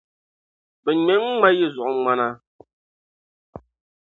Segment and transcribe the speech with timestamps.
[0.83, 2.27] bɛ ŋme n-ŋma yi zuɣuŋmana.